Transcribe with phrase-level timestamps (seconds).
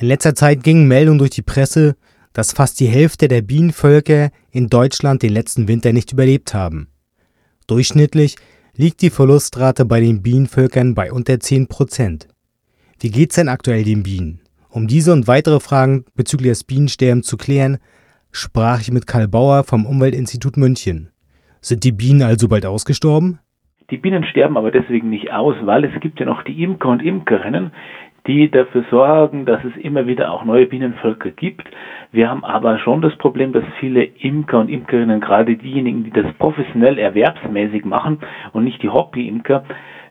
[0.00, 1.94] In letzter Zeit gingen Meldungen durch die Presse,
[2.32, 6.88] dass fast die Hälfte der Bienenvölker in Deutschland den letzten Winter nicht überlebt haben.
[7.66, 8.36] Durchschnittlich
[8.74, 12.28] liegt die Verlustrate bei den Bienenvölkern bei unter 10 Prozent.
[12.98, 14.40] Wie geht's denn aktuell den Bienen?
[14.70, 17.76] Um diese und weitere Fragen bezüglich des Bienensterbens zu klären,
[18.32, 21.10] sprach ich mit Karl Bauer vom Umweltinstitut München.
[21.60, 23.38] Sind die Bienen also bald ausgestorben?
[23.90, 27.02] Die Bienen sterben aber deswegen nicht aus, weil es gibt ja noch die Imker und
[27.02, 27.72] Imkerinnen,
[28.26, 31.68] die dafür sorgen, dass es immer wieder auch neue Bienenvölker gibt.
[32.12, 36.32] Wir haben aber schon das Problem, dass viele Imker und Imkerinnen, gerade diejenigen, die das
[36.38, 38.18] professionell erwerbsmäßig machen
[38.52, 39.64] und nicht die Hobby-Imker,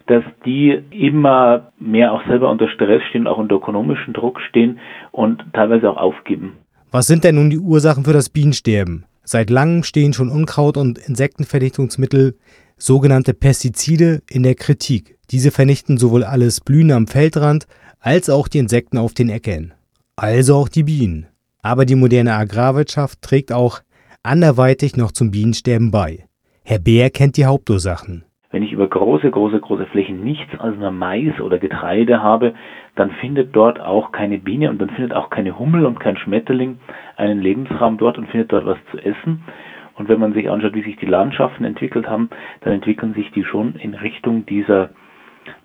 [0.07, 4.79] dass die immer mehr auch selber unter Stress stehen, auch unter ökonomischen Druck stehen
[5.11, 6.53] und teilweise auch aufgeben.
[6.91, 9.05] Was sind denn nun die Ursachen für das Bienensterben?
[9.23, 12.35] Seit langem stehen schon Unkraut- und Insektenvernichtungsmittel,
[12.77, 15.17] sogenannte Pestizide, in der Kritik.
[15.29, 17.67] Diese vernichten sowohl alles Blühen am Feldrand
[18.01, 19.73] als auch die Insekten auf den Äckern.
[20.15, 21.27] Also auch die Bienen.
[21.61, 23.79] Aber die moderne Agrarwirtschaft trägt auch
[24.23, 26.25] anderweitig noch zum Bienensterben bei.
[26.63, 28.23] Herr Beer kennt die Hauptursachen.
[28.51, 32.53] Wenn ich über große, große, große Flächen nichts als nur Mais oder Getreide habe,
[32.95, 36.79] dann findet dort auch keine Biene und dann findet auch keine Hummel und kein Schmetterling
[37.15, 39.43] einen Lebensraum dort und findet dort was zu essen.
[39.95, 42.29] Und wenn man sich anschaut, wie sich die Landschaften entwickelt haben,
[42.61, 44.89] dann entwickeln sich die schon in Richtung dieser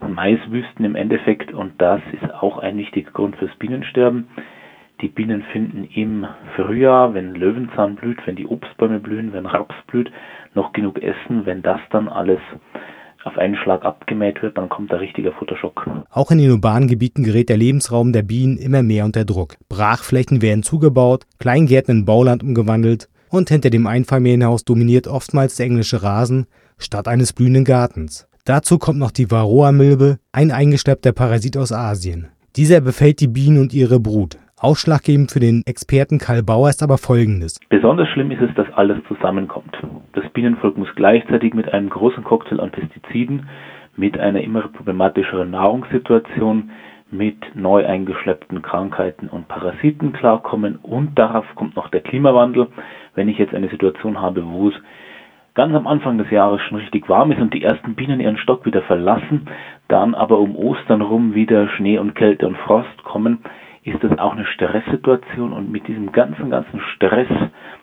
[0.07, 4.29] Maiswüsten im Endeffekt und das ist auch ein wichtiger Grund fürs Bienensterben.
[5.01, 10.11] Die Bienen finden im Frühjahr, wenn Löwenzahn blüht, wenn die Obstbäume blühen, wenn Raps blüht,
[10.55, 11.45] noch genug Essen.
[11.47, 12.39] Wenn das dann alles
[13.25, 15.87] auf einen Schlag abgemäht wird, dann kommt der richtige Futterschock.
[16.11, 19.57] Auch in den urbanen Gebieten gerät der Lebensraum der Bienen immer mehr unter Druck.
[19.69, 26.03] Brachflächen werden zugebaut, Kleingärten in Bauland umgewandelt und hinter dem Einfamilienhaus dominiert oftmals der englische
[26.03, 26.47] Rasen
[26.79, 28.29] statt eines blühenden Gartens.
[28.47, 32.29] Dazu kommt noch die Varroa-Milbe, ein eingeschleppter Parasit aus Asien.
[32.57, 34.37] Dieser befällt die Bienen und ihre Brut.
[34.61, 37.59] Ausschlaggebend für den Experten Karl Bauer ist aber Folgendes.
[37.71, 39.75] Besonders schlimm ist es, dass alles zusammenkommt.
[40.13, 43.49] Das Bienenvolk muss gleichzeitig mit einem großen Cocktail an Pestiziden,
[43.97, 46.71] mit einer immer problematischeren Nahrungssituation,
[47.11, 52.67] mit neu eingeschleppten Krankheiten und Parasiten klarkommen und darauf kommt noch der Klimawandel.
[53.15, 54.75] Wenn ich jetzt eine Situation habe, wo es
[55.55, 58.67] ganz am Anfang des Jahres schon richtig warm ist und die ersten Bienen ihren Stock
[58.67, 59.49] wieder verlassen,
[59.89, 63.39] dann aber um Ostern rum wieder Schnee und Kälte und Frost kommen,
[63.85, 67.29] ist das auch eine Stresssituation und mit diesem ganzen, ganzen Stress,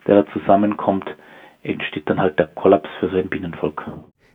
[0.07, 1.05] der da zusammenkommt,
[1.63, 3.83] entsteht dann halt der Kollaps für so ein Bienenvolk.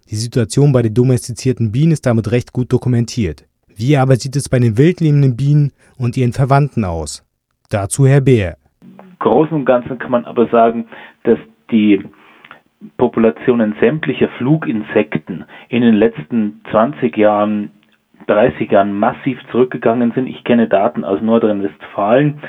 [0.08, 3.44] Die Situation bei den domestizierten Bienen ist damit recht gut dokumentiert.
[3.74, 7.24] Wie aber sieht es bei den wildlebenden Bienen und ihren Verwandten aus?
[7.68, 8.56] Dazu Herr Bär.
[9.18, 10.86] Großen und Ganzen kann man aber sagen,
[11.24, 11.38] dass
[11.72, 12.04] die
[12.98, 17.70] Populationen sämtlicher Fluginsekten in den letzten 20 Jahren,
[18.26, 20.26] 30 Jahren massiv zurückgegangen sind.
[20.26, 22.42] Ich kenne Daten aus Nordrhein-Westfalen,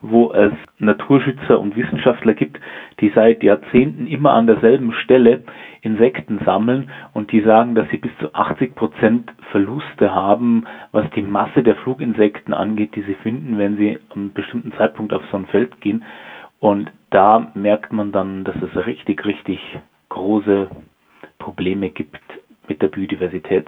[0.00, 2.60] wo es Naturschützer und Wissenschaftler gibt,
[3.00, 5.42] die seit Jahrzehnten immer an derselben Stelle
[5.80, 11.22] Insekten sammeln und die sagen, dass sie bis zu 80 Prozent Verluste haben, was die
[11.22, 15.46] Masse der Fluginsekten angeht, die sie finden, wenn sie am bestimmten Zeitpunkt auf so ein
[15.46, 16.04] Feld gehen.
[16.60, 19.60] Und da merkt man dann, dass es richtig, richtig
[20.08, 20.68] große
[21.38, 22.20] Probleme gibt
[22.68, 23.66] mit der Biodiversität.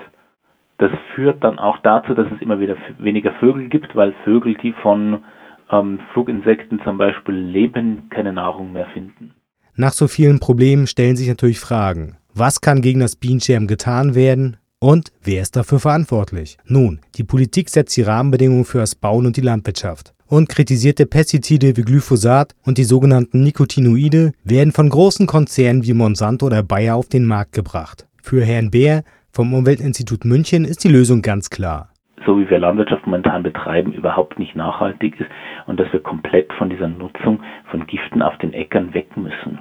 [0.79, 4.73] Das führt dann auch dazu, dass es immer wieder weniger Vögel gibt, weil Vögel, die
[4.73, 5.23] von
[5.71, 9.33] ähm, Fluginsekten zum Beispiel leben, keine Nahrung mehr finden.
[9.77, 12.17] Nach so vielen Problemen stellen sich natürlich Fragen.
[12.35, 14.57] Was kann gegen das Bienensterben getan werden?
[14.81, 16.59] Und wer ist dafür verantwortlich?
[16.67, 21.77] Nun, die Politik setzt die Rahmenbedingungen für das Bauen und die Landwirtschaft und kritisierte Pestizide
[21.77, 27.09] wie Glyphosat und die sogenannten Nicotinoide werden von großen Konzernen wie Monsanto oder Bayer auf
[27.09, 28.07] den Markt gebracht.
[28.23, 31.91] Für Herrn Beer vom Umweltinstitut München ist die Lösung ganz klar.
[32.25, 35.31] So wie wir Landwirtschaft momentan betreiben, überhaupt nicht nachhaltig ist
[35.67, 39.61] und dass wir komplett von dieser Nutzung von Giften auf den Äckern weg müssen.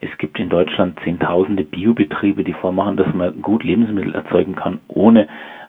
[0.00, 5.28] Es gibt in Deutschland zehntausende Biobetriebe, die vormachen, dass man gut Lebensmittel erzeugen kann, ohne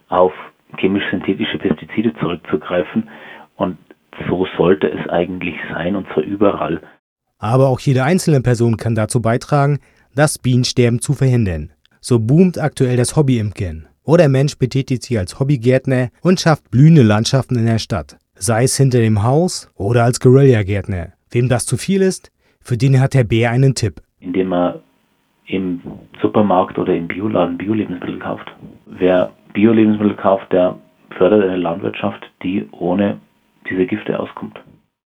[0.09, 0.33] auf
[0.77, 3.09] chemisch-synthetische Pestizide zurückzugreifen.
[3.55, 3.77] Und
[4.29, 6.81] so sollte es eigentlich sein und zwar überall.
[7.39, 9.79] Aber auch jede einzelne Person kann dazu beitragen,
[10.15, 11.71] das Bienensterben zu verhindern.
[11.99, 13.87] So boomt aktuell das Hobbyimkern.
[14.03, 18.17] Oder Mensch betätigt sich als Hobbygärtner und schafft blühende Landschaften in der Stadt.
[18.35, 21.13] Sei es hinter dem Haus oder als Guerillagärtner.
[21.29, 22.31] Wem das zu viel ist,
[22.61, 24.01] für den hat Herr Bär einen Tipp.
[24.19, 24.81] Indem er
[25.47, 25.81] im
[26.21, 28.51] Supermarkt oder im Bioladen Bio-Lebensmittel kauft.
[28.85, 30.77] Wer Bio-Lebensmittel kauft, der
[31.17, 33.19] fördert eine Landwirtschaft, die ohne
[33.69, 34.59] diese Gifte auskommt.